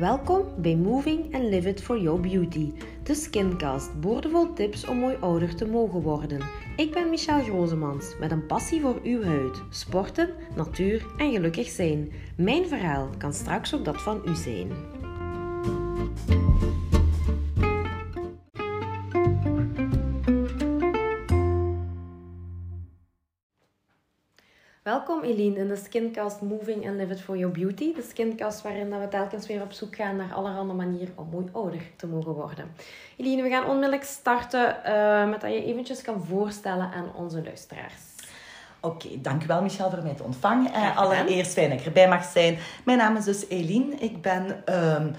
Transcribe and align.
Welkom 0.00 0.44
bij 0.56 0.76
Moving 0.76 1.34
and 1.34 1.44
Live 1.44 1.68
It 1.68 1.82
for 1.82 1.98
Your 1.98 2.20
Beauty, 2.20 2.72
de 3.02 3.14
Skincast, 3.14 4.00
boordevol 4.00 4.52
tips 4.52 4.86
om 4.86 4.96
mooi 4.96 5.16
ouder 5.20 5.54
te 5.56 5.66
mogen 5.66 6.00
worden. 6.00 6.40
Ik 6.76 6.92
ben 6.92 7.10
Michelle 7.10 7.42
Grozemans 7.42 8.16
met 8.20 8.30
een 8.30 8.46
passie 8.46 8.80
voor 8.80 9.00
uw 9.02 9.22
huid, 9.22 9.62
sporten, 9.70 10.30
natuur 10.56 11.06
en 11.16 11.32
gelukkig 11.32 11.68
zijn. 11.68 12.12
Mijn 12.36 12.66
verhaal 12.66 13.08
kan 13.18 13.32
straks 13.32 13.74
ook 13.74 13.84
dat 13.84 14.02
van 14.02 14.20
u 14.26 14.34
zijn. 14.34 14.70
Welkom 24.82 25.22
Eline 25.22 25.58
in 25.58 25.68
de 25.68 25.76
Skincast 25.76 26.40
Moving 26.40 26.88
and 26.88 26.96
Live 26.96 27.12
It 27.12 27.20
For 27.20 27.36
Your 27.36 27.52
Beauty. 27.52 27.94
De 27.94 28.02
skincast 28.02 28.62
waarin 28.62 29.00
we 29.00 29.08
telkens 29.08 29.46
weer 29.46 29.62
op 29.62 29.72
zoek 29.72 29.94
gaan 29.96 30.16
naar 30.16 30.34
allerhande 30.34 30.74
manieren 30.74 31.12
om 31.16 31.28
mooi 31.28 31.46
ouder 31.52 31.82
te 31.96 32.06
mogen 32.06 32.32
worden. 32.32 32.72
Eline, 33.16 33.42
we 33.42 33.48
gaan 33.48 33.66
onmiddellijk 33.66 34.04
starten 34.04 34.76
uh, 34.86 35.28
met 35.30 35.40
dat 35.40 35.52
je 35.52 35.64
eventjes 35.64 36.02
kan 36.02 36.24
voorstellen 36.24 36.90
aan 36.92 37.14
onze 37.14 37.42
luisteraars. 37.42 38.09
Oké, 38.82 39.08
dankjewel 39.18 39.62
Michel 39.62 39.90
voor 39.90 40.02
mij 40.02 40.14
te 40.14 40.22
ontvangen. 40.22 40.70
Uh, 40.72 40.96
allereerst 40.96 41.52
fijn 41.52 41.70
dat 41.70 41.78
ik 41.78 41.86
erbij 41.86 42.08
mag 42.08 42.24
zijn. 42.24 42.58
Mijn 42.84 42.98
naam 42.98 43.16
is 43.16 43.24
dus 43.24 43.48
Eline. 43.48 43.94
Ik 43.94 44.22
ben 44.22 44.62
um, 44.74 45.14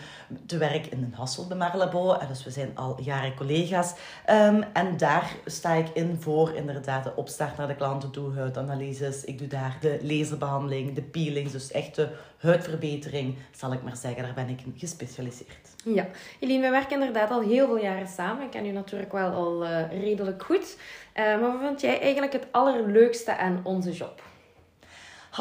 te 0.45 0.57
werk 0.57 0.85
in 0.85 1.03
een 1.03 1.13
Hassel 1.13 1.47
bij 1.47 1.57
Marlebo. 1.57 2.17
Dus 2.27 2.43
we 2.43 2.51
zijn 2.51 2.71
al 2.75 2.97
jaren 3.01 3.35
collega's. 3.35 3.93
Um, 4.29 4.63
en 4.73 4.97
daar 4.97 5.31
sta 5.45 5.73
ik 5.73 5.87
in 5.93 6.17
voor 6.19 6.53
inderdaad 6.55 7.03
de 7.03 7.15
opstart 7.15 7.57
naar 7.57 7.67
de 7.67 7.75
klanten 7.75 8.11
toe, 8.11 8.33
huidanalyses. 8.35 9.25
Ik 9.25 9.37
doe 9.37 9.47
daar 9.47 9.77
de 9.81 9.99
laserbehandeling, 10.01 10.95
de 10.95 11.01
peelings, 11.01 11.51
dus 11.51 11.71
echt 11.71 11.95
de 11.95 12.09
huidverbetering, 12.37 13.35
zal 13.51 13.73
ik 13.73 13.83
maar 13.83 13.97
zeggen. 13.97 14.23
Daar 14.23 14.33
ben 14.33 14.49
ik 14.49 14.61
in 14.61 14.73
gespecialiseerd. 14.77 15.69
Ja, 15.83 16.07
Eline, 16.39 16.61
we 16.61 16.69
werken 16.69 16.99
inderdaad 16.99 17.31
al 17.31 17.41
heel 17.41 17.65
veel 17.65 17.77
jaren 17.77 18.07
samen. 18.07 18.43
Ik 18.43 18.51
ken 18.51 18.65
u 18.65 18.71
natuurlijk 18.71 19.11
wel 19.11 19.31
al 19.31 19.63
uh, 19.63 20.01
redelijk 20.01 20.43
goed. 20.43 20.77
Uh, 21.15 21.23
maar 21.23 21.51
wat 21.51 21.59
vind 21.61 21.81
jij 21.81 22.01
eigenlijk 22.01 22.33
het 22.33 22.47
allerleukste 22.51 23.37
aan 23.37 23.50
onze 23.63 23.91
job? 23.91 24.21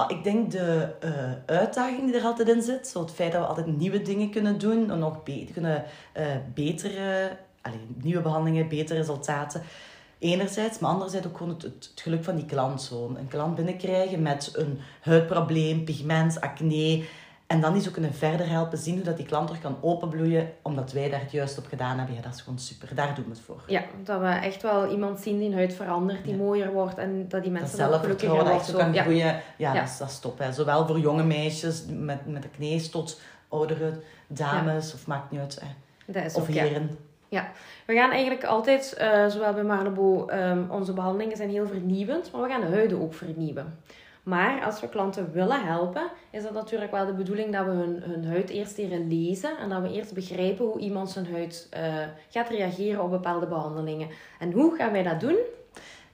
Ik 0.08 0.24
denk 0.24 0.50
de 0.50 0.88
uh, 1.04 1.56
uitdaging 1.56 2.04
die 2.04 2.20
er 2.20 2.24
altijd 2.24 2.48
in 2.48 2.62
zit. 2.62 2.88
Zo 2.88 3.00
het 3.00 3.10
feit 3.10 3.32
dat 3.32 3.40
we 3.40 3.46
altijd 3.46 3.76
nieuwe 3.76 4.02
dingen 4.02 4.30
kunnen 4.30 4.58
doen. 4.58 4.90
En 4.90 4.98
nog 4.98 5.22
beter, 5.22 5.52
kunnen 5.52 5.84
uh, 6.16 6.24
betere, 6.54 7.36
allee, 7.62 7.86
nieuwe 8.02 8.22
behandelingen, 8.22 8.68
betere 8.68 8.98
resultaten. 8.98 9.62
Enerzijds, 10.18 10.78
maar 10.78 10.90
anderzijds 10.90 11.26
ook 11.26 11.36
gewoon 11.36 11.52
het, 11.52 11.62
het, 11.62 11.92
geluk 11.94 12.24
van 12.24 12.36
die 12.36 12.46
klant. 12.46 12.82
Zo. 12.82 13.14
Een 13.16 13.28
klant 13.28 13.54
binnenkrijgen 13.54 14.22
met 14.22 14.52
een 14.56 14.78
huidprobleem, 15.00 15.84
pigment, 15.84 16.40
acne. 16.40 17.04
En 17.50 17.60
dan 17.60 17.72
die 17.72 17.82
zo 17.82 17.90
kunnen 17.90 18.14
verder 18.14 18.48
helpen 18.48 18.78
zien 18.78 18.94
hoe 18.94 19.04
dat 19.04 19.16
die 19.16 19.26
klant 19.26 19.46
terug 19.46 19.62
kan 19.62 19.76
openbloeien, 19.80 20.52
omdat 20.62 20.92
wij 20.92 21.08
daar 21.10 21.20
het 21.20 21.30
juist 21.30 21.58
op 21.58 21.66
gedaan 21.66 21.98
hebben. 21.98 22.14
Ja, 22.16 22.22
dat 22.22 22.34
is 22.34 22.40
gewoon 22.40 22.58
super. 22.58 22.94
Daar 22.94 23.14
doen 23.14 23.24
we 23.24 23.30
het 23.30 23.40
voor. 23.40 23.62
Ja, 23.66 23.82
dat 24.04 24.20
we 24.20 24.26
echt 24.26 24.62
wel 24.62 24.90
iemand 24.90 25.20
zien 25.20 25.38
die 25.38 25.54
huid 25.54 25.74
verandert, 25.74 26.24
die 26.24 26.36
mooier 26.36 26.72
wordt 26.72 26.98
en 26.98 27.28
dat 27.28 27.42
die 27.42 27.52
mensen 27.52 27.78
dat 27.78 28.06
worden. 28.06 28.44
Dat 28.44 28.64
zo 28.64 28.78
kan 28.78 28.92
ja. 28.92 29.02
groeien. 29.02 29.40
Ja, 29.56 29.74
Dat, 29.74 29.82
is, 29.82 29.98
dat 29.98 30.08
is 30.08 30.18
top. 30.18 30.38
Hè. 30.38 30.52
Zowel 30.52 30.86
voor 30.86 30.98
jonge 30.98 31.24
meisjes 31.24 31.84
met, 31.88 32.26
met 32.26 32.44
acne 32.44 32.88
tot 32.90 33.20
oudere 33.48 33.92
dames, 34.26 34.94
of 34.94 35.06
maakt 35.06 35.30
niet 35.30 35.40
uit. 35.40 35.60
Hè. 35.60 35.68
Dat 36.12 36.24
is 36.24 36.34
of 36.34 36.42
ook, 36.42 36.48
heren. 36.48 36.98
Ja, 37.28 37.50
we 37.86 37.94
gaan 37.94 38.10
eigenlijk 38.10 38.44
altijd, 38.44 38.96
uh, 39.00 39.26
zowel 39.26 39.52
bij 39.52 39.64
Marlebo, 39.64 40.30
um, 40.30 40.70
onze 40.70 40.92
behandelingen 40.92 41.36
zijn 41.36 41.50
heel 41.50 41.66
vernieuwend, 41.66 42.32
maar 42.32 42.42
we 42.42 42.48
gaan 42.48 42.60
de 42.60 42.66
huiden 42.66 43.00
ook 43.00 43.14
vernieuwen. 43.14 43.78
Maar 44.30 44.64
als 44.64 44.80
we 44.80 44.88
klanten 44.88 45.32
willen 45.32 45.64
helpen, 45.64 46.10
is 46.30 46.42
het 46.42 46.52
natuurlijk 46.52 46.90
wel 46.90 47.06
de 47.06 47.12
bedoeling 47.12 47.52
dat 47.52 47.64
we 47.64 47.70
hun, 47.70 48.02
hun 48.02 48.26
huid 48.26 48.50
eerst 48.50 48.76
leren 48.76 49.08
lezen. 49.08 49.58
En 49.58 49.68
dat 49.68 49.82
we 49.82 49.92
eerst 49.92 50.14
begrijpen 50.14 50.64
hoe 50.64 50.78
iemand 50.78 51.10
zijn 51.10 51.32
huid 51.32 51.68
uh, 51.76 51.80
gaat 52.28 52.48
reageren 52.48 53.02
op 53.02 53.10
bepaalde 53.10 53.46
behandelingen. 53.46 54.08
En 54.38 54.52
hoe 54.52 54.76
gaan 54.76 54.92
wij 54.92 55.02
dat 55.02 55.20
doen? 55.20 55.36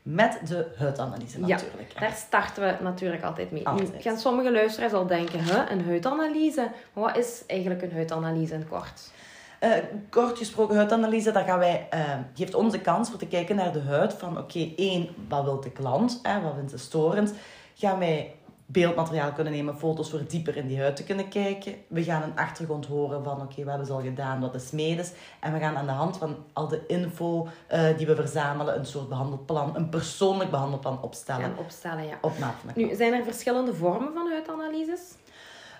Met 0.03 0.41
de 0.49 0.67
huidanalyse 0.77 1.41
natuurlijk. 1.41 1.93
Ja, 1.93 2.01
daar 2.01 2.13
starten 2.13 2.63
we 2.63 2.83
natuurlijk 2.83 3.23
altijd 3.23 3.51
mee. 3.51 3.63
Nu 3.75 3.87
gaan 3.99 4.19
sommige 4.19 4.53
luisteraars 4.53 4.93
al 4.93 5.07
denken, 5.07 5.45
huh, 5.45 5.63
een 5.71 5.85
huidanalyse? 5.85 6.71
Maar 6.93 7.05
wat 7.05 7.17
is 7.17 7.43
eigenlijk 7.47 7.83
een 7.83 7.93
huidanalyse 7.93 8.55
in 8.55 8.69
kort? 8.69 9.11
Uh, 9.61 9.71
kort 10.11 10.39
gesproken, 10.39 10.77
huidanalyse, 10.77 11.33
dat 11.33 11.45
gaan 11.45 11.59
wij, 11.59 11.89
uh, 11.95 12.01
geeft 12.35 12.55
ons 12.55 12.73
de 12.73 12.81
kans 12.81 13.11
voor 13.11 13.19
te 13.19 13.27
kijken 13.27 13.57
naar 13.57 13.73
de 13.73 13.81
huid 13.81 14.13
van, 14.13 14.31
oké, 14.31 14.41
okay, 14.41 14.73
één, 14.77 15.09
wat 15.29 15.45
wil 15.45 15.61
de 15.61 15.71
klant? 15.71 16.21
Hè, 16.23 16.41
wat 16.41 16.55
vindt 16.55 16.71
ze 16.71 16.79
storend? 16.79 17.35
Gaan 17.79 17.99
wij 17.99 18.35
beeldmateriaal 18.67 19.33
kunnen 19.33 19.53
nemen, 19.53 19.79
foto's 19.79 20.11
voor 20.11 20.27
dieper 20.29 20.57
in 20.57 20.67
die 20.67 20.81
huid 20.81 20.97
te 20.97 21.05
kunnen 21.05 21.29
kijken. 21.29 21.75
We 21.89 22.05
gaan 22.05 22.23
een 22.23 22.37
achtergrond 22.37 22.87
horen 22.87 23.25
van, 23.25 23.41
oké, 23.41 23.63
we 23.63 23.69
hebben 23.69 23.87
ze 23.87 23.93
al 23.93 24.03
gedaan, 24.03 24.41
wat 24.41 24.55
is 24.55 24.71
medes. 24.71 25.13
En 25.41 25.53
we 25.53 25.59
gaan 25.59 25.77
aan 25.77 25.87
de 25.87 25.93
hand 25.93 26.17
van 26.17 26.37
al 26.53 26.69
de 26.69 26.87
info 26.87 27.49
uh, 27.73 27.97
die 27.97 28.07
we 28.07 28.15
verzamelen, 28.15 28.79
een 28.79 28.87
soort 28.87 29.09
behandelplan, 29.09 29.77
een 29.77 29.89
persoonlijk 29.89 30.51
behandelplan 30.51 31.03
opstellen. 31.03 31.43
Gaan 31.43 31.59
opstellen, 31.59 32.05
ja. 32.05 32.19
Op 32.21 32.39
maat 32.39 32.55
Nu, 32.75 32.95
zijn 32.95 33.13
er 33.13 33.25
verschillende 33.25 33.75
vormen 33.75 34.13
van 34.15 34.29
huidanalyses? 34.29 35.01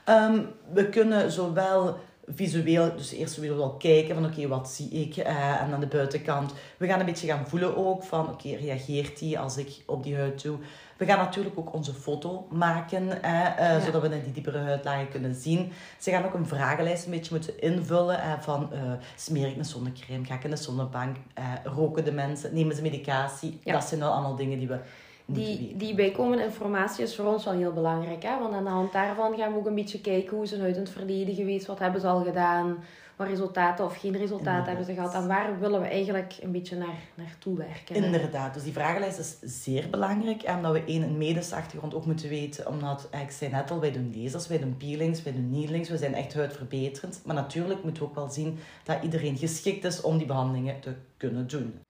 Um, 0.09 0.49
we 0.73 0.89
kunnen 0.89 1.33
zowel 1.33 1.99
visueel, 2.29 2.97
dus 2.97 3.13
eerst 3.13 3.37
willen 3.37 3.57
we 3.57 3.63
wel 3.63 3.77
kijken 3.77 4.15
van 4.15 4.25
oké, 4.25 4.49
wat 4.49 4.69
zie 4.69 4.89
ik? 4.89 5.17
Uh, 5.17 5.63
en 5.63 5.73
aan 5.73 5.81
de 5.81 5.87
buitenkant. 5.87 6.53
We 6.77 6.87
gaan 6.87 7.01
een 7.01 7.07
beetje 7.07 7.27
gaan 7.27 7.49
voelen 7.49 7.77
ook 7.77 8.03
van 8.03 8.29
oké, 8.29 8.57
reageert 8.57 9.19
die 9.19 9.39
als 9.39 9.57
ik 9.57 9.83
op 9.87 10.03
die 10.03 10.17
huid 10.17 10.43
doe? 10.43 10.59
We 10.97 11.05
gaan 11.05 11.19
natuurlijk 11.19 11.59
ook 11.59 11.75
onze 11.75 11.93
foto 11.93 12.47
maken, 12.51 13.03
uh, 13.25 13.83
zodat 13.85 14.03
we 14.03 14.23
die 14.23 14.33
diepere 14.33 14.59
huidlagen 14.59 15.09
kunnen 15.09 15.35
zien. 15.35 15.73
Ze 15.99 16.11
gaan 16.11 16.25
ook 16.25 16.35
een 16.35 16.47
vragenlijst 16.47 17.05
een 17.05 17.11
beetje 17.11 17.35
moeten 17.35 17.61
invullen 17.61 18.19
uh, 18.19 18.33
van 18.41 18.71
smeer 19.17 19.49
ik 19.49 19.57
een 19.57 19.65
zonnecrème, 19.65 20.25
ga 20.25 20.35
ik 20.35 20.45
in 20.45 20.51
de 20.51 20.57
zonnebank, 20.57 21.17
roken 21.65 22.05
de 22.05 22.13
mensen, 22.13 22.55
nemen 22.55 22.77
ze 22.77 22.83
medicatie? 22.83 23.61
Dat 23.65 23.85
zijn 23.85 24.01
wel 24.01 24.13
allemaal 24.13 24.37
dingen 24.37 24.59
die 24.59 24.69
we 24.69 24.79
die, 25.27 25.77
die 25.77 25.95
bijkomende 25.95 26.45
informatie 26.45 27.05
is 27.05 27.17
voor 27.17 27.25
ons 27.25 27.45
wel 27.45 27.55
heel 27.55 27.73
belangrijk. 27.73 28.23
Hè? 28.23 28.39
Want 28.39 28.55
aan 28.55 28.65
de 28.65 28.71
hand 28.71 28.93
daarvan 28.93 29.37
gaan 29.37 29.53
we 29.53 29.59
ook 29.59 29.67
een 29.67 29.75
beetje 29.75 30.01
kijken 30.01 30.37
hoe 30.37 30.47
ze 30.47 30.61
uit 30.61 30.77
het 30.77 30.91
verleden 30.91 31.35
geweest, 31.35 31.67
wat 31.67 31.79
hebben 31.79 32.01
ze 32.01 32.07
al 32.07 32.25
gedaan, 32.25 32.85
wat 33.17 33.29
resultaten 33.29 33.85
of 33.85 33.97
geen 33.97 34.17
resultaten 34.17 34.67
hebben 34.67 34.85
ze 34.85 34.95
gehad 34.95 35.15
en 35.15 35.27
waar 35.27 35.61
willen 35.61 35.81
we 35.81 35.87
eigenlijk 35.87 36.37
een 36.41 36.53
beetje 36.53 36.77
naar, 36.77 36.99
naartoe 37.15 37.57
werken. 37.57 37.95
Inderdaad, 37.95 38.55
dus 38.55 38.63
die 38.63 38.73
vragenlijst 38.73 39.19
is 39.19 39.63
zeer 39.63 39.91
belangrijk. 39.91 40.43
En 40.43 40.57
omdat 40.57 40.73
we 40.73 40.85
één, 40.85 41.03
een 41.03 41.19
medische 41.19 41.55
achtergrond 41.55 41.95
ook 41.95 42.07
moeten 42.07 42.29
weten, 42.29 42.69
omdat, 42.69 43.09
ik 43.23 43.31
zei 43.31 43.51
net 43.51 43.71
al, 43.71 43.81
wij 43.81 43.93
doen 43.93 44.15
lasers, 44.17 44.49
wij 44.49 44.59
doen 44.59 44.77
peelings, 44.77 45.23
wij 45.23 45.33
doen 45.33 45.51
needlings, 45.51 45.89
we 45.89 45.97
zijn 45.97 46.15
echt 46.15 46.35
huidverbeterend. 46.35 47.21
Maar 47.25 47.35
natuurlijk 47.35 47.83
moeten 47.83 48.03
we 48.03 48.09
ook 48.09 48.15
wel 48.15 48.29
zien 48.29 48.59
dat 48.85 49.03
iedereen 49.03 49.37
geschikt 49.37 49.85
is 49.85 50.01
om 50.01 50.19
die 50.19 50.27
behandelingen 50.27 50.81
te 50.81 50.95
kunnen 51.17 51.47
doen. 51.47 51.81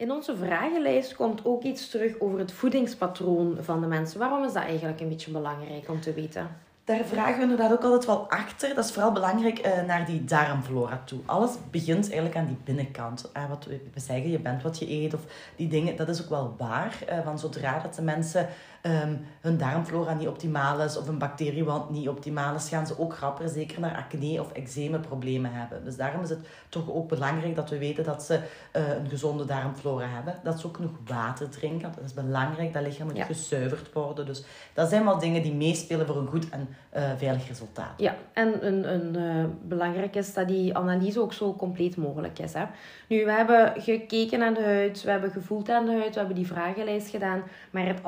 In 0.00 0.12
onze 0.12 0.36
vragenlijst 0.36 1.14
komt 1.14 1.44
ook 1.44 1.62
iets 1.62 1.88
terug 1.88 2.20
over 2.20 2.38
het 2.38 2.52
voedingspatroon 2.52 3.56
van 3.60 3.80
de 3.80 3.86
mensen. 3.86 4.18
Waarom 4.18 4.44
is 4.44 4.52
dat 4.52 4.62
eigenlijk 4.62 5.00
een 5.00 5.08
beetje 5.08 5.30
belangrijk 5.30 5.88
om 5.88 6.00
te 6.00 6.12
weten? 6.12 6.48
Daar 6.84 7.04
vragen 7.04 7.36
we 7.36 7.42
inderdaad 7.42 7.72
ook 7.72 7.82
altijd 7.82 8.04
wel 8.04 8.30
achter. 8.30 8.74
Dat 8.74 8.84
is 8.84 8.92
vooral 8.92 9.12
belangrijk 9.12 9.66
uh, 9.66 9.82
naar 9.82 10.06
die 10.06 10.24
darmflora 10.24 11.02
toe. 11.04 11.18
Alles 11.26 11.50
begint 11.70 12.04
eigenlijk 12.04 12.36
aan 12.36 12.46
die 12.46 12.56
binnenkant. 12.64 13.30
Uh, 13.36 13.48
wat 13.48 13.64
we, 13.64 13.80
zeggen, 13.94 14.30
je 14.30 14.38
bent 14.38 14.62
wat 14.62 14.78
je 14.78 14.90
eet 14.90 15.14
of 15.14 15.20
die 15.56 15.68
dingen. 15.68 15.96
Dat 15.96 16.08
is 16.08 16.22
ook 16.22 16.28
wel 16.28 16.54
waar. 16.58 16.98
Uh, 17.10 17.18
van 17.24 17.38
zodra 17.38 17.78
dat 17.78 17.94
de 17.94 18.02
mensen 18.02 18.48
um, 18.82 19.26
hun 19.40 19.56
darmflora 19.56 20.14
niet 20.14 20.28
optimaal 20.28 20.80
is 20.80 20.96
of 20.96 21.08
een 21.08 21.18
bacteriewand 21.18 21.90
niet 21.90 22.08
optimaal 22.08 22.54
is, 22.54 22.68
gaan 22.68 22.86
ze 22.86 22.98
ook 22.98 23.14
rapper 23.14 23.48
zeker 23.48 23.80
naar 23.80 23.96
acne 23.96 24.40
of 24.40 24.52
eczemeproblemen 24.52 25.52
hebben. 25.52 25.84
Dus 25.84 25.96
daarom 25.96 26.22
is 26.22 26.30
het 26.30 26.46
toch 26.68 26.90
ook 26.90 27.08
belangrijk 27.08 27.56
dat 27.56 27.70
we 27.70 27.78
weten 27.78 28.04
dat 28.04 28.22
ze 28.22 28.34
uh, 28.34 28.88
een 28.96 29.08
gezonde 29.08 29.44
darmflora 29.44 30.06
hebben. 30.06 30.34
Dat 30.42 30.60
ze 30.60 30.66
ook 30.66 30.78
nog 30.78 30.90
water 31.06 31.48
drinken. 31.48 31.92
Dat 31.96 32.04
is 32.04 32.14
belangrijk. 32.14 32.72
Dat 32.72 32.82
lichaam 32.82 33.06
moet 33.06 33.16
ja. 33.16 33.24
gezuiverd 33.24 33.92
worden. 33.92 34.26
Dus 34.26 34.44
dat 34.74 34.88
zijn 34.88 35.04
wel 35.04 35.18
dingen 35.18 35.42
die 35.42 35.54
meespelen 35.54 36.06
voor 36.06 36.16
een 36.16 36.26
goed 36.26 36.48
en 36.48 36.68
uh, 36.96 37.02
veilig 37.16 37.48
resultaat. 37.48 37.92
Ja, 37.96 38.14
en 38.32 38.66
een, 38.66 38.92
een, 38.94 39.16
uh, 39.16 39.44
belangrijk 39.62 40.16
is 40.16 40.34
dat 40.34 40.48
die 40.48 40.76
analyse 40.76 41.20
ook 41.20 41.32
zo 41.32 41.54
compleet 41.54 41.96
mogelijk 41.96 42.38
is. 42.38 42.52
Hè? 42.52 42.64
Nu, 43.08 43.24
we 43.24 43.32
hebben 43.32 43.72
gekeken 43.76 44.38
naar 44.38 44.54
de 44.54 44.64
huid, 44.64 45.02
we 45.02 45.10
hebben 45.10 45.30
gevoeld 45.30 45.70
aan 45.70 45.84
de 45.84 45.92
huid, 45.92 46.12
we 46.12 46.18
hebben 46.18 46.36
die 46.36 46.46
vragenlijst 46.46 47.08
gedaan. 47.08 47.42
Maar 47.70 47.86
het 47.86 48.02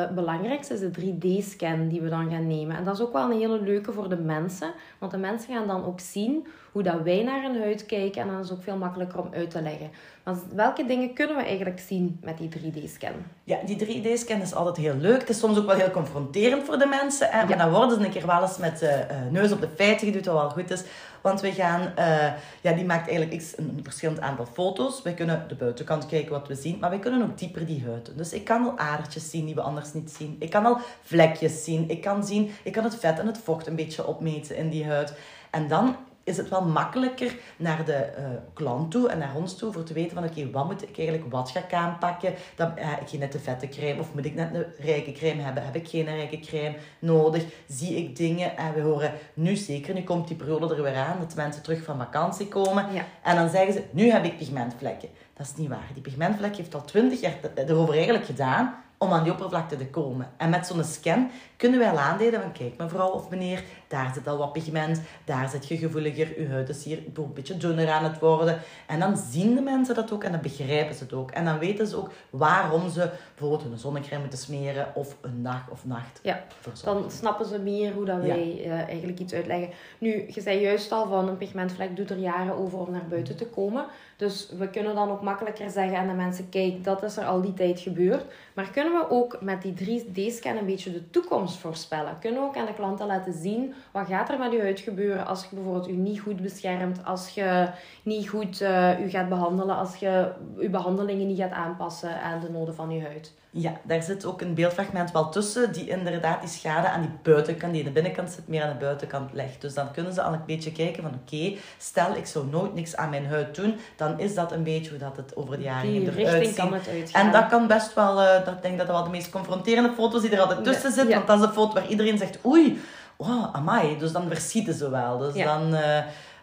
allerbelangrijkste 0.00 0.74
is 0.74 0.80
de 0.80 0.90
3D-scan 0.90 1.88
die 1.88 2.00
we 2.00 2.08
dan 2.08 2.30
gaan 2.30 2.46
nemen. 2.46 2.76
En 2.76 2.84
dat 2.84 2.94
is 2.94 3.00
ook 3.00 3.12
wel 3.12 3.30
een 3.30 3.38
hele 3.38 3.60
leuke 3.60 3.92
voor 3.92 4.08
de 4.08 4.16
mensen. 4.16 4.72
Want 4.98 5.12
de 5.12 5.18
mensen 5.18 5.54
gaan 5.54 5.66
dan 5.66 5.84
ook 5.84 6.00
zien 6.00 6.46
hoe 6.72 6.82
dat 6.82 7.02
wij 7.02 7.22
naar 7.22 7.44
een 7.44 7.60
huid 7.60 7.86
kijken. 7.86 8.22
En 8.22 8.28
dan 8.28 8.40
is 8.40 8.48
het 8.48 8.58
ook 8.58 8.64
veel 8.64 8.76
makkelijker 8.76 9.20
om 9.20 9.28
uit 9.32 9.50
te 9.50 9.62
leggen. 9.62 9.90
Want 10.22 10.42
welke 10.54 10.86
dingen 10.86 11.14
kunnen 11.14 11.36
we 11.36 11.42
eigenlijk 11.42 11.80
zien 11.80 12.18
met 12.22 12.38
die 12.38 12.48
3D-scan? 12.48 13.12
Ja, 13.44 13.58
die 13.66 13.76
3D-scan 13.76 14.40
is 14.40 14.54
altijd 14.54 14.76
heel 14.76 14.96
leuk. 14.96 15.20
Het 15.20 15.28
is 15.28 15.38
soms 15.38 15.58
ook 15.58 15.66
wel 15.66 15.76
heel 15.76 15.90
confronterend 15.90 16.64
voor 16.64 16.78
de 16.78 16.86
mensen. 16.86 17.28
Hè? 17.30 17.46
Maar 17.46 17.58
dan 17.58 17.70
worden 17.70 17.98
ze 17.98 18.04
een 18.04 18.10
keer 18.10 18.26
wel 18.26 18.42
eens 18.42 18.58
met 18.58 18.78
de 18.78 19.06
uh, 19.10 19.30
neus 19.30 19.52
op 19.52 19.60
de 19.60 19.68
feiten 19.74 20.06
geduwd, 20.06 20.26
wat 20.26 20.34
wel 20.34 20.50
goed 20.50 20.70
is. 20.70 20.84
Want 21.20 21.40
we 21.40 21.52
gaan, 21.52 21.92
uh, 21.98 22.32
ja, 22.60 22.72
die 22.72 22.84
maakt 22.84 23.08
eigenlijk 23.08 23.42
een 23.56 23.80
verschillend 23.82 24.20
aantal 24.20 24.46
foto's. 24.46 25.02
We 25.02 25.14
kunnen 25.14 25.44
de 25.48 25.54
buitenkant 25.54 26.06
kijken 26.06 26.30
wat 26.30 26.48
we 26.48 26.54
zien, 26.54 26.78
maar 26.78 26.90
we 26.90 26.98
kunnen 26.98 27.22
ook 27.22 27.38
dieper 27.38 27.66
die 27.66 27.84
huid 27.84 28.12
Dus 28.16 28.32
ik 28.32 28.44
kan 28.44 28.64
al 28.64 28.78
adertjes 28.78 29.30
zien 29.30 29.46
die 29.46 29.54
we 29.54 29.60
anders 29.60 29.89
niet 29.92 30.10
zien. 30.10 30.36
Ik 30.38 30.50
kan 30.50 30.66
al 30.66 30.78
vlekjes 31.02 31.64
zien. 31.64 31.88
Ik 31.88 32.00
kan 32.00 32.24
zien, 32.24 32.50
ik 32.62 32.72
kan 32.72 32.84
het 32.84 32.96
vet 32.96 33.18
en 33.18 33.26
het 33.26 33.38
vocht 33.38 33.66
een 33.66 33.76
beetje 33.76 34.06
opmeten 34.06 34.56
in 34.56 34.68
die 34.68 34.86
huid. 34.86 35.14
En 35.50 35.68
dan 35.68 35.96
is 36.24 36.36
het 36.36 36.48
wel 36.48 36.64
makkelijker 36.64 37.36
naar 37.56 37.84
de 37.84 38.08
uh, 38.18 38.24
klant 38.52 38.90
toe 38.90 39.08
en 39.08 39.18
naar 39.18 39.34
ons 39.36 39.56
toe 39.56 39.72
voor 39.72 39.82
te 39.82 39.92
weten 39.92 40.14
van 40.14 40.24
oké, 40.24 40.50
wat 40.50 40.66
moet 40.66 40.82
ik 40.82 40.98
eigenlijk, 40.98 41.30
wat 41.30 41.50
ga 41.50 41.60
ik 41.60 41.72
aanpakken? 41.72 42.34
Dan, 42.56 42.72
uh, 42.78 42.92
ik 43.12 43.18
net 43.18 43.32
de 43.32 43.38
vette 43.38 43.68
crème 43.68 44.00
of 44.00 44.14
moet 44.14 44.24
ik 44.24 44.34
net 44.34 44.54
een 44.54 44.64
rijke 44.78 45.12
crème 45.12 45.42
hebben? 45.42 45.64
Heb 45.64 45.76
ik 45.76 45.88
geen 45.88 46.04
rijke 46.04 46.38
crème 46.38 46.76
nodig? 46.98 47.44
Zie 47.68 47.96
ik 47.96 48.16
dingen? 48.16 48.56
En 48.56 48.74
we 48.74 48.80
horen 48.80 49.12
nu 49.34 49.56
zeker, 49.56 49.94
nu 49.94 50.02
komt 50.02 50.28
die 50.28 50.36
periode 50.36 50.74
er 50.74 50.82
weer 50.82 50.96
aan, 50.96 51.18
dat 51.18 51.34
mensen 51.34 51.62
terug 51.62 51.82
van 51.82 51.98
vakantie 51.98 52.48
komen. 52.48 52.86
En 53.22 53.36
dan 53.36 53.48
zeggen 53.48 53.72
ze, 53.72 53.84
nu 53.90 54.10
heb 54.10 54.24
ik 54.24 54.38
pigmentvlekken. 54.38 55.08
Dat 55.36 55.46
is 55.46 55.56
niet 55.56 55.68
waar. 55.68 55.90
Die 55.92 56.02
pigmentvlek 56.02 56.56
heeft 56.56 56.74
al 56.74 56.84
twintig 56.84 57.20
jaar 57.20 57.34
erover 57.54 57.94
eigenlijk 57.94 58.24
gedaan 58.24 58.74
om 59.02 59.12
aan 59.12 59.22
die 59.22 59.32
oppervlakte 59.32 59.76
te 59.76 59.86
komen. 59.86 60.30
En 60.36 60.50
met 60.50 60.66
zo'n 60.66 60.84
scan 60.84 61.30
kunnen 61.60 61.78
wij 61.78 61.90
al 61.90 61.98
aanduiden 61.98 62.40
van 62.40 62.52
kijk 62.52 62.76
mevrouw 62.76 63.08
of 63.08 63.30
meneer, 63.30 63.62
daar 63.88 64.10
zit 64.14 64.26
al 64.26 64.38
wat 64.38 64.52
pigment, 64.52 65.00
daar 65.24 65.48
zit 65.48 65.68
je 65.68 65.76
gevoeliger, 65.76 66.40
je 66.40 66.48
huid 66.48 66.68
is 66.68 66.84
hier 66.84 66.98
een 67.14 67.32
beetje 67.34 67.56
dunner 67.56 67.90
aan 67.90 68.04
het 68.04 68.18
worden. 68.18 68.60
En 68.86 69.00
dan 69.00 69.16
zien 69.16 69.54
de 69.54 69.60
mensen 69.60 69.94
dat 69.94 70.12
ook 70.12 70.24
en 70.24 70.32
dan 70.32 70.40
begrijpen 70.40 70.94
ze 70.94 71.02
het 71.02 71.12
ook. 71.12 71.30
En 71.30 71.44
dan 71.44 71.58
weten 71.58 71.86
ze 71.86 71.96
ook 71.96 72.10
waarom 72.30 72.90
ze 72.90 73.10
bijvoorbeeld 73.34 73.72
een 73.72 73.78
zonnecrème 73.78 74.20
moeten 74.20 74.38
smeren 74.38 74.86
of 74.94 75.16
een 75.20 75.42
dag 75.42 75.70
of 75.70 75.86
nacht 75.86 76.20
Ja, 76.22 76.44
dan 76.84 77.10
snappen 77.10 77.46
ze 77.46 77.58
meer 77.58 77.92
hoe 77.92 78.04
dat 78.04 78.20
wij 78.20 78.62
uh, 78.64 78.72
eigenlijk 78.72 79.18
iets 79.18 79.32
uitleggen. 79.32 79.68
Nu, 79.98 80.24
je 80.28 80.40
zei 80.40 80.60
juist 80.60 80.92
al 80.92 81.08
van 81.08 81.28
een 81.28 81.36
pigmentvlek 81.36 81.96
doet 81.96 82.10
er 82.10 82.18
jaren 82.18 82.54
over 82.54 82.78
om 82.78 82.90
naar 82.90 83.06
buiten 83.08 83.36
te 83.36 83.46
komen. 83.46 83.84
Dus 84.16 84.50
we 84.58 84.68
kunnen 84.68 84.94
dan 84.94 85.10
ook 85.10 85.22
makkelijker 85.22 85.70
zeggen 85.70 85.98
aan 85.98 86.08
de 86.08 86.14
mensen, 86.14 86.48
kijk, 86.48 86.84
dat 86.84 87.02
is 87.02 87.16
er 87.16 87.24
al 87.24 87.40
die 87.40 87.54
tijd 87.54 87.80
gebeurd. 87.80 88.24
Maar 88.54 88.70
kunnen 88.70 88.92
we 88.92 89.10
ook 89.10 89.38
met 89.40 89.62
die 89.62 89.74
3D-scan 89.74 90.56
een 90.56 90.66
beetje 90.66 90.92
de 90.92 91.10
toekomst 91.10 91.49
voorspellen? 91.56 92.18
Kunnen 92.20 92.40
we 92.40 92.46
ook 92.46 92.56
aan 92.56 92.66
de 92.66 92.74
klanten 92.74 93.06
laten 93.06 93.32
zien, 93.32 93.74
wat 93.92 94.06
gaat 94.06 94.28
er 94.28 94.38
met 94.38 94.52
je 94.52 94.60
huid 94.60 94.80
gebeuren 94.80 95.26
als 95.26 95.42
je 95.42 95.54
bijvoorbeeld 95.54 95.86
je 95.86 95.92
niet 95.92 96.20
goed 96.20 96.42
beschermt, 96.42 97.04
als 97.04 97.28
je 97.28 97.68
niet 98.02 98.28
goed 98.28 98.60
uh, 98.60 99.00
u 99.00 99.10
gaat 99.10 99.28
behandelen, 99.28 99.76
als 99.76 99.96
je 99.96 100.32
je 100.58 100.68
behandelingen 100.68 101.26
niet 101.26 101.38
gaat 101.38 101.50
aanpassen 101.50 102.22
aan 102.22 102.40
de 102.40 102.50
noden 102.50 102.74
van 102.74 102.90
je 102.90 103.02
huid? 103.02 103.32
Ja, 103.52 103.72
daar 103.82 104.02
zit 104.02 104.24
ook 104.24 104.40
een 104.40 104.54
beeldfragment 104.54 105.12
wel 105.12 105.28
tussen 105.28 105.72
die 105.72 105.88
inderdaad 105.88 106.40
die 106.40 106.50
schade 106.50 106.88
aan 106.88 107.00
die 107.00 107.10
buitenkant, 107.22 107.72
die 107.72 107.80
aan 107.80 107.86
de 107.86 107.94
binnenkant 107.94 108.30
zit, 108.30 108.48
meer 108.48 108.62
aan 108.62 108.72
de 108.72 108.84
buitenkant 108.84 109.32
legt. 109.32 109.60
Dus 109.60 109.74
dan 109.74 109.92
kunnen 109.92 110.12
ze 110.12 110.22
al 110.22 110.32
een 110.32 110.42
beetje 110.46 110.72
kijken 110.72 111.02
van 111.02 111.12
oké, 111.22 111.56
stel 111.78 112.14
ik 112.14 112.26
zou 112.26 112.46
nooit 112.46 112.74
niks 112.74 112.96
aan 112.96 113.10
mijn 113.10 113.26
huid 113.26 113.54
doen, 113.54 113.74
dan 113.96 114.18
is 114.18 114.34
dat 114.34 114.52
een 114.52 114.62
beetje 114.62 114.90
hoe 114.90 114.98
dat 114.98 115.16
het 115.16 115.36
over 115.36 115.56
de 115.56 115.62
jaren 115.62 115.90
die 115.90 116.18
eruit 116.18 116.58
uitgaan. 116.58 116.74
En 117.12 117.32
dat 117.32 117.46
kan 117.46 117.66
best 117.66 117.94
wel, 117.94 118.22
uh, 118.22 118.44
dat 118.44 118.62
denk 118.62 118.78
dat 118.78 118.86
dat 118.86 118.96
wel 118.96 119.04
de 119.04 119.10
meest 119.10 119.30
confronterende 119.30 119.92
foto's 119.92 120.20
die 120.20 120.30
er 120.30 120.40
altijd 120.40 120.64
tussen 120.64 120.92
zitten, 120.92 121.14
want 121.14 121.26
dat 121.26 121.39
is 121.40 121.46
een 121.46 121.54
foto 121.54 121.72
waar 121.72 121.88
iedereen 121.88 122.18
zegt 122.18 122.38
oei, 122.46 122.80
oh, 123.16 123.54
amai, 123.54 123.98
dus 123.98 124.12
dan 124.12 124.28
verschieten 124.28 124.74
ze 124.74 124.90
wel. 124.90 125.18
Dus 125.18 125.44
dan... 125.44 125.74
Uh, 125.74 125.98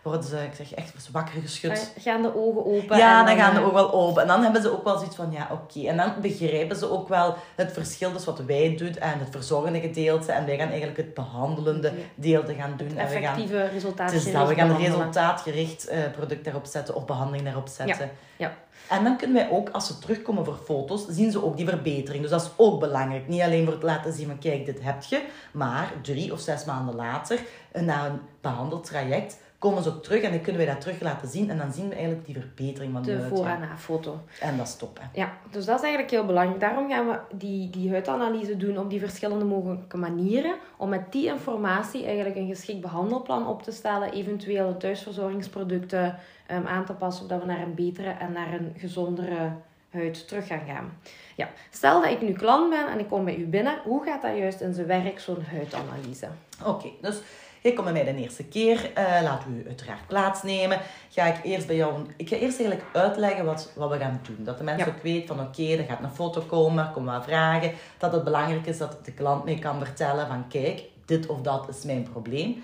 worden 0.07 0.29
ze, 0.29 0.43
ik 0.43 0.55
zeg 0.55 0.73
echt, 0.73 1.09
wakker 1.11 1.41
geschud. 1.41 1.93
Gaan 1.99 2.21
de 2.21 2.35
ogen 2.35 2.65
open? 2.65 2.97
Ja, 2.97 3.23
dan, 3.23 3.37
gaan 3.37 3.53
de 3.53 3.59
eh, 3.59 3.65
ogen 3.65 3.75
wel 3.75 3.93
open. 3.93 4.21
En 4.21 4.27
dan 4.27 4.43
hebben 4.43 4.61
ze 4.61 4.71
ook 4.71 4.83
wel 4.83 4.97
zoiets 4.97 5.15
van, 5.15 5.31
ja, 5.31 5.47
oké. 5.51 5.87
En 5.87 5.97
dan 5.97 6.13
begrijpen 6.21 6.75
ze 6.75 6.91
ook 6.91 7.07
wel 7.07 7.35
het 7.55 7.73
verschil 7.73 8.11
dus 8.11 8.25
wat 8.25 8.39
wij 8.39 8.75
doen 8.77 8.95
en 8.95 9.19
het 9.19 9.27
verzorgende 9.31 9.79
gedeelte. 9.79 10.31
En 10.31 10.45
wij 10.45 10.57
gaan 10.57 10.67
eigenlijk 10.67 10.97
het 10.97 11.13
behandelende 11.13 11.91
gedeelte 12.15 12.53
gaan 12.53 12.73
doen. 12.77 12.87
Het 12.87 12.97
effectieve 12.97 13.57
en 13.57 13.69
resultaatgericht 13.69 14.25
dus 14.25 14.33
dat, 14.33 14.47
we 14.47 14.55
gaan 14.55 14.69
een 14.69 14.77
resultaatgericht 14.77 15.91
uh, 15.91 15.97
product 16.15 16.43
daarop 16.43 16.65
zetten 16.65 16.95
of 16.95 17.05
behandeling 17.05 17.43
daarop 17.43 17.67
zetten. 17.67 18.09
Ja. 18.37 18.47
ja. 18.47 18.53
En 18.89 19.03
dan 19.03 19.17
kunnen 19.17 19.35
wij 19.35 19.57
ook, 19.57 19.69
als 19.69 19.87
ze 19.87 19.99
terugkomen 19.99 20.45
voor 20.45 20.59
foto's, 20.65 21.05
zien 21.07 21.31
ze 21.31 21.43
ook 21.43 21.57
die 21.57 21.67
verbetering. 21.67 22.21
Dus 22.21 22.31
dat 22.31 22.41
is 22.41 22.49
ook 22.55 22.79
belangrijk. 22.79 23.27
Niet 23.27 23.41
alleen 23.41 23.63
voor 23.63 23.73
het 23.73 23.83
laten 23.83 24.13
zien 24.13 24.27
van, 24.27 24.39
kijk, 24.39 24.65
dit 24.65 24.83
heb 24.83 25.03
je. 25.03 25.21
Maar 25.51 25.93
drie 26.01 26.33
of 26.33 26.39
zes 26.39 26.65
maanden 26.65 26.95
later, 26.95 27.39
na 27.73 28.05
een 28.05 28.19
behandeltraject 28.41 29.37
komen 29.59 29.83
ze 29.83 29.89
ook 29.89 30.03
terug 30.03 30.21
en 30.21 30.31
dan 30.31 30.41
kunnen 30.41 30.65
wij 30.65 30.73
dat 30.73 30.81
terug 30.81 31.01
laten 31.01 31.27
zien. 31.27 31.49
En 31.49 31.57
dan 31.57 31.71
zien 31.71 31.87
we 31.89 31.95
eigenlijk 31.95 32.25
die 32.25 32.35
verbetering 32.35 32.93
van 32.93 33.03
de, 33.03 33.17
de 33.17 33.27
voor- 33.27 33.45
en 33.45 33.59
na-foto. 33.59 34.19
En 34.39 34.57
dat 34.57 34.67
is 34.67 34.75
top. 34.75 34.99
Hè? 35.01 35.19
Ja, 35.19 35.37
dus 35.51 35.65
dat 35.65 35.75
is 35.75 35.81
eigenlijk 35.81 36.11
heel 36.11 36.25
belangrijk. 36.25 36.59
Daarom 36.59 36.89
gaan 36.89 37.07
we 37.07 37.19
die, 37.35 37.69
die 37.69 37.89
huidanalyse 37.89 38.57
doen 38.57 38.77
op 38.77 38.89
die 38.89 38.99
verschillende 38.99 39.45
mogelijke 39.45 39.97
manieren. 39.97 40.55
Om 40.77 40.89
met 40.89 41.11
die 41.11 41.27
informatie 41.27 42.05
eigenlijk 42.05 42.35
een 42.35 42.47
geschikt 42.47 42.81
behandelplan 42.81 43.47
op 43.47 43.63
te 43.63 43.71
stellen. 43.71 44.11
Eventueel 44.11 44.67
de 44.67 44.77
thuisverzorgingsproducten 44.77 46.19
um, 46.51 46.67
aan 46.67 46.85
te 46.85 46.93
passen. 46.93 47.27
Zodat 47.27 47.41
we 47.41 47.47
naar 47.47 47.61
een 47.61 47.75
betere 47.75 48.09
en 48.09 48.31
naar 48.31 48.53
een 48.53 48.73
gezondere 48.77 49.51
huid 49.89 50.27
terug 50.27 50.47
gaan 50.47 50.65
gaan. 50.67 50.93
Ja, 51.35 51.49
stel 51.69 52.01
dat 52.01 52.11
ik 52.11 52.21
nu 52.21 52.33
klant 52.33 52.69
ben 52.69 52.87
en 52.87 52.99
ik 52.99 53.07
kom 53.07 53.25
bij 53.25 53.35
u 53.37 53.45
binnen. 53.45 53.79
Hoe 53.83 54.03
gaat 54.03 54.21
dat 54.21 54.37
juist 54.37 54.61
in 54.61 54.73
zijn 54.73 54.87
werk, 54.87 55.19
zo'n 55.19 55.43
huidanalyse? 55.49 56.27
Oké, 56.65 56.89
dus 57.01 57.21
je 57.67 57.73
komt 57.73 57.93
bij 57.93 58.03
mij 58.03 58.13
de 58.13 58.21
eerste 58.21 58.43
keer. 58.43 58.91
Uh, 58.97 59.21
laat 59.23 59.43
u 59.49 59.63
uiteraard 59.67 60.07
plaatsnemen. 60.07 60.79
Ga 61.09 61.25
ik 61.25 61.43
eerst 61.43 61.67
bij 61.67 61.75
jou... 61.75 62.05
Ik 62.17 62.29
ga 62.29 62.35
eerst 62.35 62.59
eigenlijk 62.59 62.89
uitleggen 62.93 63.45
wat, 63.45 63.71
wat 63.75 63.89
we 63.89 63.97
gaan 63.97 64.19
doen. 64.23 64.37
Dat 64.39 64.57
de 64.57 64.63
mensen 64.63 64.87
ook 64.87 65.03
weten 65.03 65.35
van 65.35 65.45
oké, 65.45 65.63
er 65.63 65.83
gaat 65.83 66.03
een 66.03 66.11
foto 66.11 66.41
komen. 66.41 66.91
Komen 66.91 67.13
wat 67.13 67.23
vragen. 67.23 67.71
Dat 67.97 68.11
het 68.11 68.23
belangrijk 68.23 68.65
is 68.65 68.77
dat 68.77 69.05
de 69.05 69.11
klant 69.11 69.43
mee 69.43 69.59
kan 69.59 69.79
vertellen 69.79 70.27
van 70.27 70.47
kijk, 70.47 70.83
dit 71.05 71.27
of 71.27 71.41
dat 71.41 71.67
is 71.69 71.83
mijn 71.83 72.07
probleem. 72.11 72.63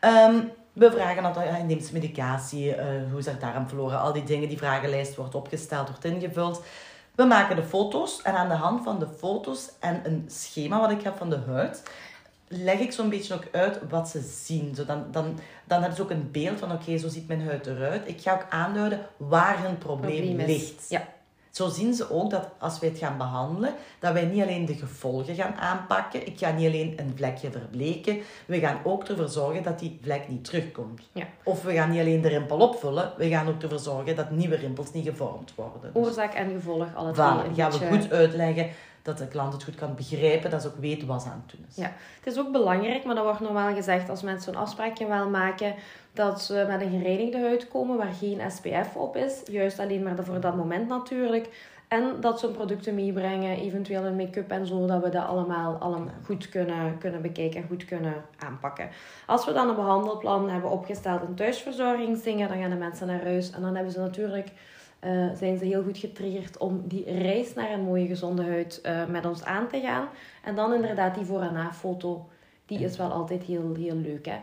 Um, 0.00 0.50
we 0.72 0.90
vragen 0.90 1.22
dat 1.22 1.34
hij 1.34 1.62
neemt 1.62 1.92
medicatie, 1.92 2.76
uh, 2.76 2.84
hoe 3.10 3.18
is 3.18 3.26
er 3.26 3.38
darmflora, 3.38 3.96
al 3.96 4.12
die 4.12 4.24
dingen. 4.24 4.48
Die 4.48 4.58
vragenlijst 4.58 5.16
wordt 5.16 5.34
opgesteld, 5.34 5.88
wordt 5.88 6.04
ingevuld. 6.04 6.62
We 7.14 7.24
maken 7.24 7.56
de 7.56 7.62
foto's 7.62 8.22
en 8.22 8.34
aan 8.34 8.48
de 8.48 8.54
hand 8.54 8.84
van 8.84 8.98
de 8.98 9.06
foto's 9.18 9.70
en 9.80 10.00
een 10.04 10.24
schema 10.26 10.80
wat 10.80 10.90
ik 10.90 11.02
heb 11.02 11.16
van 11.16 11.30
de 11.30 11.38
huid, 11.46 11.82
leg 12.48 12.78
ik 12.78 12.92
zo'n 12.92 13.08
beetje 13.08 13.34
ook 13.34 13.46
uit 13.52 13.80
wat 13.88 14.08
ze 14.08 14.20
zien. 14.20 14.74
Zo 14.74 14.84
dan, 14.84 15.04
dan, 15.10 15.38
dan 15.64 15.78
hebben 15.78 15.96
ze 15.96 16.02
ook 16.02 16.10
een 16.10 16.30
beeld 16.30 16.58
van, 16.58 16.72
oké, 16.72 16.98
zo 16.98 17.08
ziet 17.08 17.28
mijn 17.28 17.42
huid 17.46 17.66
eruit. 17.66 18.08
Ik 18.08 18.20
ga 18.20 18.32
ook 18.32 18.46
aanduiden 18.50 19.00
waar 19.16 19.62
hun 19.62 19.78
probleem, 19.78 20.36
ligt. 20.36 20.86
Ja. 20.88 21.08
Zo 21.50 21.68
zien 21.68 21.94
ze 21.94 22.10
ook 22.10 22.30
dat 22.30 22.48
als 22.58 22.78
wij 22.78 22.88
het 22.88 22.98
gaan 22.98 23.16
behandelen, 23.16 23.74
dat 23.98 24.12
wij 24.12 24.24
niet 24.24 24.42
alleen 24.42 24.64
de 24.64 24.74
gevolgen 24.74 25.34
gaan 25.34 25.54
aanpakken. 25.54 26.26
Ik 26.26 26.38
ga 26.38 26.50
niet 26.50 26.66
alleen 26.66 26.94
een 26.96 27.12
vlekje 27.16 27.50
verbleken. 27.50 28.18
We 28.46 28.58
gaan 28.58 28.78
ook 28.84 29.04
ervoor 29.04 29.28
zorgen 29.28 29.62
dat 29.62 29.78
die 29.78 29.98
vlek 30.02 30.28
niet 30.28 30.44
terugkomt. 30.44 31.02
Ja. 31.12 31.26
Of 31.44 31.62
we 31.62 31.72
gaan 31.72 31.90
niet 31.90 32.00
alleen 32.00 32.20
de 32.20 32.28
rimpel 32.28 32.58
opvullen. 32.58 33.12
We 33.16 33.28
gaan 33.28 33.48
ook 33.48 33.62
ervoor 33.62 33.78
zorgen 33.78 34.16
dat 34.16 34.30
nieuwe 34.30 34.56
rimpels 34.56 34.92
niet 34.92 35.06
gevormd 35.06 35.54
worden. 35.54 35.90
Oorzaak 35.92 36.34
en 36.34 36.50
gevolg, 36.50 36.86
alle 36.94 37.12
twee. 37.12 37.26
Voilà, 37.26 37.54
gaan 37.54 37.70
we 37.70 37.86
goed 37.86 38.12
uitleggen 38.12 38.70
dat 39.02 39.18
de 39.18 39.28
klant 39.28 39.52
het 39.52 39.64
goed 39.64 39.74
kan 39.74 39.94
begrijpen, 39.94 40.50
dat 40.50 40.62
ze 40.62 40.68
ook 40.68 40.80
weten 40.80 41.08
wat 41.08 41.22
ze 41.22 41.28
aan 41.28 41.42
het 41.46 41.56
doen 41.56 41.66
is. 41.68 41.76
Ja, 41.76 41.92
het 42.16 42.26
is 42.32 42.38
ook 42.38 42.52
belangrijk, 42.52 43.04
maar 43.04 43.14
dat 43.14 43.24
wordt 43.24 43.40
normaal 43.40 43.74
gezegd 43.74 44.08
als 44.08 44.22
mensen 44.22 44.52
zo'n 44.52 44.62
afspraakje 44.62 45.06
wel 45.06 45.28
maken, 45.28 45.74
dat 46.12 46.42
ze 46.42 46.64
met 46.68 46.80
een 46.80 46.90
gereinigde 46.90 47.40
huid 47.40 47.68
komen 47.68 47.96
waar 47.96 48.12
geen 48.12 48.50
SPF 48.50 48.96
op 48.96 49.16
is. 49.16 49.42
Juist 49.44 49.78
alleen 49.78 50.02
maar 50.02 50.24
voor 50.24 50.40
dat 50.40 50.56
moment 50.56 50.88
natuurlijk. 50.88 51.76
En 51.88 52.20
dat 52.20 52.40
ze 52.40 52.46
hun 52.46 52.54
producten 52.54 52.94
meebrengen, 52.94 53.58
eventueel 53.58 54.04
een 54.04 54.16
make-up 54.16 54.50
en 54.50 54.66
zo, 54.66 54.86
dat 54.86 55.02
we 55.02 55.08
dat 55.08 55.26
allemaal, 55.26 55.74
allemaal 55.74 56.14
goed 56.24 56.48
kunnen, 56.48 56.98
kunnen 56.98 57.22
bekijken 57.22 57.60
en 57.62 57.68
goed 57.68 57.84
kunnen 57.84 58.14
aanpakken. 58.38 58.88
Als 59.26 59.44
we 59.44 59.52
dan 59.52 59.68
een 59.68 59.74
behandelplan 59.74 60.50
hebben 60.50 60.70
opgesteld, 60.70 61.22
een 61.22 61.34
thuisverzorgingsdingen, 61.34 62.48
dan 62.48 62.60
gaan 62.60 62.70
de 62.70 62.76
mensen 62.76 63.06
naar 63.06 63.22
huis 63.22 63.50
en 63.50 63.62
dan 63.62 63.74
hebben 63.74 63.92
ze 63.92 64.00
natuurlijk 64.00 64.48
uh, 65.04 65.34
zijn 65.34 65.58
ze 65.58 65.64
heel 65.64 65.82
goed 65.82 65.98
getriggerd 65.98 66.58
om 66.58 66.82
die 66.88 67.04
reis 67.04 67.54
naar 67.54 67.70
een 67.72 67.84
mooie 67.84 68.06
gezonde 68.06 68.42
huid 68.42 68.80
uh, 68.86 69.06
met 69.06 69.24
ons 69.26 69.44
aan 69.44 69.68
te 69.68 69.80
gaan. 69.80 70.08
En 70.44 70.54
dan 70.54 70.74
inderdaad 70.74 71.14
die 71.14 71.24
voor- 71.24 71.40
en 71.40 71.52
na-foto, 71.52 72.28
die 72.66 72.78
is 72.78 72.96
wel 72.96 73.10
altijd 73.10 73.42
heel, 73.42 73.74
heel 73.74 73.96
leuk. 73.96 74.26
Hè? 74.26 74.36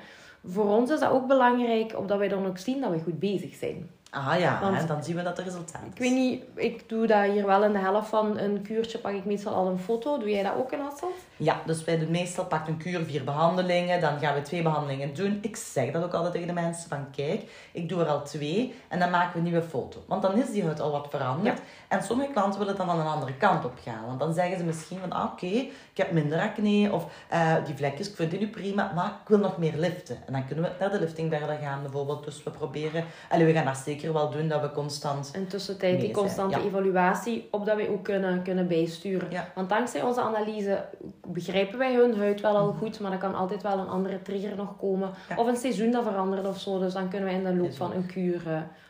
Voor 0.44 0.70
ons 0.70 0.92
is 0.92 1.00
dat 1.00 1.12
ook 1.12 1.28
belangrijk, 1.28 1.98
omdat 1.98 2.18
wij 2.18 2.28
dan 2.28 2.46
ook 2.46 2.58
zien 2.58 2.82
dat 2.82 2.92
we 2.92 3.00
goed 3.00 3.20
bezig 3.20 3.54
zijn. 3.54 3.90
Ah 4.16 4.40
ja, 4.40 4.60
Want, 4.62 4.88
dan 4.88 5.04
zien 5.04 5.16
we 5.16 5.24
dat 5.24 5.38
er 5.38 5.44
resultaat 5.44 5.82
is. 5.82 5.92
Ik 5.94 5.98
weet 5.98 6.14
niet, 6.14 6.44
ik 6.56 6.90
doe 6.90 7.08
dat 7.08 7.24
hier 7.24 7.46
wel 7.46 7.64
in 7.64 7.72
de 7.72 7.80
helft 7.80 8.10
van 8.10 8.38
een 8.38 8.62
kuurtje, 8.62 8.98
pak 8.98 9.14
ik 9.14 9.26
meestal 9.26 9.54
al 9.54 9.68
een 9.68 9.80
foto. 9.80 10.18
Doe 10.18 10.30
jij 10.30 10.44
dat 10.44 10.56
ook 10.58 10.72
in 10.72 10.80
Hasselt? 10.80 11.16
Ja, 11.38 11.62
dus 11.66 11.84
wij 11.84 12.00
doen 12.00 12.12
meestal, 12.12 12.46
pak 12.46 12.68
een 12.68 12.78
kuur, 12.78 13.06
vier 13.06 13.24
behandelingen. 13.24 14.02
Dan 14.02 14.20
gaan 14.20 14.34
we 14.34 14.42
twee 14.42 14.62
behandelingen 14.62 15.14
doen. 15.14 15.40
Ik 15.42 15.56
zeg 15.56 15.92
dat 15.92 16.04
ook 16.04 16.14
altijd 16.14 16.34
tegen 16.34 16.48
de 16.48 16.54
mensen, 16.54 16.90
van 16.90 17.12
kijk, 17.16 17.70
ik 17.72 17.90
doe 17.90 18.02
er 18.02 18.08
al 18.08 18.24
twee 18.24 18.76
en 18.88 19.00
dan 19.00 19.10
maken 19.10 19.32
we 19.32 19.38
een 19.38 19.44
nieuwe 19.44 19.62
foto. 19.62 20.04
Want 20.08 20.22
dan 20.22 20.38
is 20.38 20.52
die 20.52 20.64
huid 20.64 20.80
al 20.80 20.92
wat 20.92 21.08
veranderd. 21.10 21.62
En 21.88 22.04
sommige 22.04 22.32
klanten 22.32 22.60
willen 22.60 22.76
dan 22.76 22.90
aan 22.90 23.00
een 23.00 23.06
andere 23.06 23.34
kant 23.34 23.66
op 23.66 23.78
gaan. 23.84 24.06
Want 24.06 24.20
dan 24.20 24.34
zeggen 24.34 24.58
ze 24.58 24.64
misschien 24.64 25.00
van, 25.00 25.12
ah, 25.12 25.32
oké, 25.32 25.46
ik 25.46 25.72
heb 25.94 26.12
minder 26.12 26.40
acne 26.40 26.92
of 26.92 27.06
uh, 27.34 27.56
die 27.66 27.76
vlekjes, 27.76 28.10
ik 28.10 28.16
vind 28.16 28.32
die 28.32 28.40
nu 28.40 28.48
prima, 28.48 28.92
maar 28.96 29.06
ik 29.24 29.28
wil 29.28 29.38
nog 29.38 29.58
meer 29.58 29.78
liften. 29.78 30.18
En 30.26 30.34
dan 30.34 30.46
kunnen 30.46 30.64
we 30.66 30.72
naar 30.80 30.92
de 30.92 31.00
lifting 31.00 31.32
verder 31.32 31.58
gaan 31.62 31.82
bijvoorbeeld. 31.82 32.24
Dus 32.24 32.44
we 32.44 32.50
proberen, 32.50 33.06
allee, 33.30 33.46
we 33.46 33.54
gaan 33.54 33.66
daar 33.66 33.76
zeker 33.76 34.05
wel 34.14 34.30
doen 34.30 34.48
dat 34.48 34.62
we 34.62 34.72
constant. 34.72 35.32
En 35.34 35.48
tussentijd 35.48 36.02
die 36.02 36.12
constante 36.12 36.62
evaluatie, 36.62 37.48
opdat 37.52 37.76
we 37.76 37.90
ook 37.90 38.04
kunnen, 38.04 38.44
kunnen 38.44 38.68
bijsturen. 38.68 39.30
Want 39.56 39.70
dankzij 39.70 40.02
onze 40.02 40.22
analyse 40.22 40.86
begrijpen 41.28 41.78
wij 41.78 41.94
hun 41.94 42.18
huid 42.18 42.42
wel 42.42 42.58
al 42.58 42.72
goed, 42.72 43.00
maar 43.00 43.12
er 43.12 43.18
kan 43.18 43.36
altijd 43.36 43.62
wel 43.62 43.80
een 43.80 43.88
andere 43.88 44.22
trigger 44.22 44.56
nog 44.56 44.78
komen. 44.78 45.10
Of 45.36 45.48
een 45.48 45.58
seizoen 45.58 45.92
dat 45.92 46.04
verandert 46.04 46.48
of 46.48 46.60
zo. 46.60 46.80
Dus 46.80 46.94
dan 46.94 47.10
kunnen 47.10 47.30
wij 47.30 47.38
in 47.38 47.44
de 47.44 47.56
loop 47.56 47.74
van 47.74 47.94
een 47.94 48.06
kuur 48.06 48.42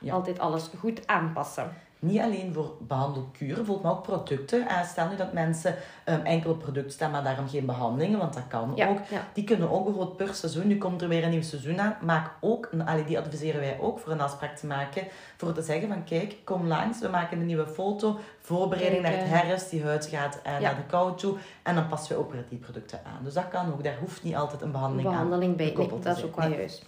uh, 0.01 0.13
altijd 0.13 0.39
alles 0.39 0.69
goed 0.79 1.07
aanpassen. 1.07 1.71
Niet 2.05 2.21
alleen 2.21 2.53
voor 2.53 2.73
behandelkuren, 2.79 3.55
bijvoorbeeld, 3.55 3.81
maar 3.81 3.91
ook 3.91 4.03
producten. 4.03 4.61
Uh, 4.61 4.83
stel 4.83 5.07
nu 5.07 5.15
dat 5.15 5.33
mensen 5.33 5.75
um, 6.09 6.21
enkele 6.21 6.55
producten 6.55 6.91
staan, 6.91 7.11
maar 7.11 7.23
daarom 7.23 7.49
geen 7.49 7.65
behandelingen, 7.65 8.19
want 8.19 8.33
dat 8.33 8.47
kan 8.47 8.83
ook. 8.87 8.99
Die 9.33 9.43
kunnen 9.43 9.71
ook 9.71 9.83
bijvoorbeeld 9.83 10.17
per 10.17 10.33
seizoen, 10.33 10.67
nu 10.67 10.77
komt 10.77 11.01
er 11.01 11.07
weer 11.07 11.23
een 11.23 11.29
nieuw 11.29 11.41
seizoen 11.41 11.79
aan, 11.79 11.97
maak 12.01 12.31
ook, 12.41 12.69
allee, 12.85 13.03
die 13.03 13.19
adviseren 13.19 13.59
wij 13.59 13.77
ook 13.81 13.99
voor 13.99 14.11
een 14.11 14.21
afspraak 14.21 14.55
te 14.55 14.65
maken, 14.65 15.07
voor 15.37 15.53
te 15.53 15.61
zeggen 15.61 15.87
van 15.87 16.03
kijk, 16.03 16.35
kom 16.43 16.67
langs, 16.67 16.99
we 16.99 17.07
maken 17.07 17.39
een 17.39 17.45
nieuwe 17.45 17.67
foto, 17.67 18.19
voorbereiding 18.39 19.01
naar 19.01 19.17
het 19.17 19.27
herfst, 19.27 19.69
die 19.69 19.83
huid 19.83 20.05
gaat 20.05 20.39
uh, 20.45 20.59
naar 20.59 20.75
de 20.75 20.85
kou 20.87 21.17
toe, 21.17 21.37
en 21.63 21.75
dan 21.75 21.87
passen 21.87 22.15
we 22.15 22.21
ook 22.21 22.31
weer 22.31 22.45
die 22.49 22.57
producten 22.57 22.99
aan. 23.05 23.23
Dus 23.23 23.33
dat 23.33 23.47
kan 23.47 23.73
ook, 23.73 23.83
daar 23.83 23.97
hoeft 23.99 24.23
niet 24.23 24.35
altijd 24.35 24.61
een 24.61 24.71
behandeling, 24.71 25.09
behandeling 25.09 25.51
aan 25.51 25.57
bij. 25.57 25.73
Nee, 25.77 25.99
dat 25.99 26.17
is 26.17 26.23
ook 26.23 26.35
wel 26.35 26.49
juist. 26.49 26.85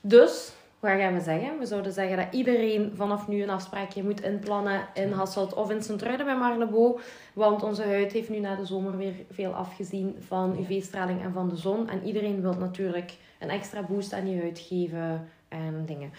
Dus 0.00 0.52
wat 0.80 0.90
gaan 0.90 1.14
we 1.14 1.20
zeggen? 1.20 1.58
We 1.58 1.66
zouden 1.66 1.92
zeggen 1.92 2.16
dat 2.16 2.26
iedereen 2.30 2.92
vanaf 2.94 3.28
nu 3.28 3.42
een 3.42 3.50
afspraakje 3.50 4.02
moet 4.02 4.22
inplannen 4.22 4.80
in 4.94 5.12
Hasselt 5.12 5.54
of 5.54 5.70
in 5.70 5.82
Sint-Truiden 5.82 6.26
bij 6.26 6.36
Marlebo. 6.36 7.00
Want 7.32 7.62
onze 7.62 7.82
huid 7.82 8.12
heeft 8.12 8.28
nu 8.28 8.38
na 8.38 8.54
de 8.54 8.66
zomer 8.66 8.96
weer 8.96 9.14
veel 9.30 9.52
afgezien 9.52 10.16
van 10.26 10.56
UV-straling 10.58 11.22
en 11.22 11.32
van 11.32 11.48
de 11.48 11.56
zon. 11.56 11.88
En 11.88 12.02
iedereen 12.04 12.40
wil 12.40 12.54
natuurlijk 12.54 13.12
een 13.38 13.50
extra 13.50 13.82
boost 13.82 14.12
aan 14.12 14.24
die 14.24 14.40
huid 14.40 14.58
geven 14.58 15.28
en 15.48 15.82
dingen. 15.86 16.12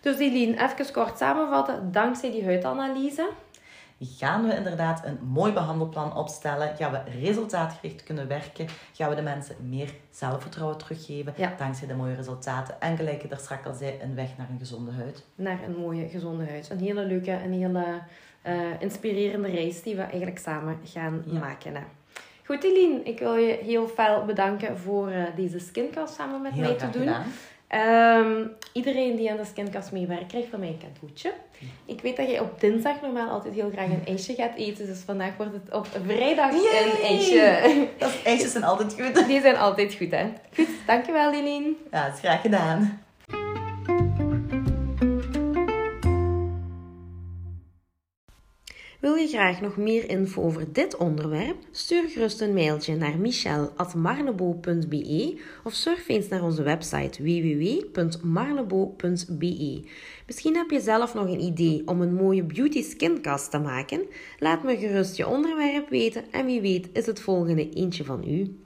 Dus 0.00 0.18
Eline, 0.18 0.62
even 0.62 0.92
kort 0.92 1.18
samenvatten. 1.18 1.92
Dankzij 1.92 2.30
die 2.30 2.44
huidanalyse 2.44 3.28
gaan 4.00 4.46
we 4.46 4.54
inderdaad 4.54 5.04
een 5.04 5.18
mooi 5.22 5.52
behandelplan 5.52 6.16
opstellen, 6.16 6.76
gaan 6.76 6.92
we 6.92 7.00
resultaatgericht 7.20 8.02
kunnen 8.02 8.28
werken, 8.28 8.66
gaan 8.92 9.08
we 9.08 9.14
de 9.16 9.22
mensen 9.22 9.56
meer 9.68 9.94
zelfvertrouwen 10.10 10.78
teruggeven, 10.78 11.34
dankzij 11.58 11.86
de 11.86 11.94
mooie 11.94 12.14
resultaten. 12.14 12.80
En 12.80 12.96
gelijk 12.96 13.22
je 13.22 13.28
daar 13.28 13.38
straks 13.38 13.66
al 13.66 13.74
zei, 13.74 13.98
een 14.02 14.14
weg 14.14 14.36
naar 14.36 14.50
een 14.50 14.58
gezonde 14.58 14.92
huid. 14.92 15.24
Naar 15.34 15.58
een 15.62 15.76
mooie, 15.76 16.08
gezonde 16.08 16.48
huid. 16.48 16.70
Een 16.70 16.78
hele 16.78 17.04
leuke, 17.04 17.32
een 17.32 17.52
hele 17.52 17.84
uh, 18.46 18.80
inspirerende 18.80 19.48
reis 19.48 19.82
die 19.82 19.96
we 19.96 20.02
eigenlijk 20.02 20.38
samen 20.38 20.78
gaan 20.84 21.24
maken. 21.40 21.74
Hè. 21.74 21.82
Goed, 22.44 22.64
Eline, 22.64 23.00
ik 23.02 23.18
wil 23.18 23.34
je 23.34 23.58
heel 23.62 23.88
veel 23.88 24.24
bedanken 24.26 24.78
voor 24.78 25.08
uh, 25.08 25.22
deze 25.36 25.58
skincast 25.58 26.14
samen 26.14 26.42
met 26.42 26.56
mij 26.56 26.74
te 26.74 26.90
doen. 26.90 27.08
Um, 27.74 28.52
iedereen 28.72 29.16
die 29.16 29.30
aan 29.30 29.36
de 29.36 29.44
skincast 29.44 29.92
meewerkt, 29.92 30.26
krijgt 30.26 30.48
van 30.50 30.60
mij 30.60 30.68
een 30.68 30.78
cadeautje. 30.78 31.32
Ik 31.84 32.00
weet 32.00 32.16
dat 32.16 32.28
jij 32.28 32.40
op 32.40 32.60
dinsdag 32.60 33.00
normaal 33.00 33.28
altijd 33.28 33.54
heel 33.54 33.70
graag 33.72 33.86
een 33.86 34.06
ijsje 34.06 34.34
gaat 34.34 34.56
eten. 34.56 34.86
Dus 34.86 34.98
vandaag 34.98 35.36
wordt 35.36 35.52
het 35.52 35.74
op 35.74 35.86
vrijdag 36.06 36.50
een 36.52 37.02
ijsje. 37.02 37.86
Dat 37.98 38.22
ijsjes 38.24 38.52
zijn 38.52 38.64
altijd 38.64 38.96
goed. 39.00 39.26
Die 39.26 39.40
zijn 39.40 39.56
altijd 39.56 39.94
goed, 39.94 40.10
hè. 40.10 40.32
Goed, 40.54 40.68
dankjewel 40.86 41.30
Lilien. 41.30 41.76
Ja, 41.90 42.04
het 42.04 42.14
is 42.14 42.20
graag 42.20 42.40
gedaan. 42.40 43.03
Wil 49.04 49.14
je 49.14 49.28
graag 49.28 49.60
nog 49.60 49.76
meer 49.76 50.08
info 50.08 50.42
over 50.42 50.72
dit 50.72 50.96
onderwerp? 50.96 51.56
Stuur 51.70 52.08
gerust 52.08 52.40
een 52.40 52.54
mailtje 52.54 52.96
naar 52.96 53.18
michel.marlebo.be 53.18 55.40
of 55.64 55.72
surf 55.72 56.08
eens 56.08 56.28
naar 56.28 56.42
onze 56.42 56.62
website 56.62 57.22
www.marlebo.be. 57.22 59.82
Misschien 60.26 60.56
heb 60.56 60.70
je 60.70 60.80
zelf 60.80 61.14
nog 61.14 61.26
een 61.26 61.42
idee 61.42 61.82
om 61.86 62.00
een 62.00 62.14
mooie 62.14 62.42
beauty 62.42 62.82
skincast 62.82 63.50
te 63.50 63.58
maken? 63.58 64.06
Laat 64.38 64.62
me 64.62 64.76
gerust 64.76 65.16
je 65.16 65.28
onderwerp 65.28 65.88
weten 65.88 66.24
en 66.30 66.46
wie 66.46 66.60
weet 66.60 66.88
is 66.92 67.06
het 67.06 67.20
volgende 67.20 67.68
eentje 67.68 68.04
van 68.04 68.28
u. 68.28 68.63